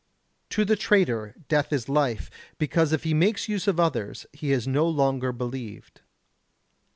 To 0.49 0.65
the 0.65 0.75
traitor, 0.75 1.35
death 1.47 1.71
is 1.71 1.87
life, 1.87 2.31
because 2.57 2.91
if 2.91 3.03
he 3.03 3.13
makes 3.13 3.47
use 3.47 3.67
of 3.67 3.79
others 3.79 4.25
he 4.33 4.51
is 4.51 4.67
no 4.67 4.89
longer 4.89 5.31
believed. 5.31 6.01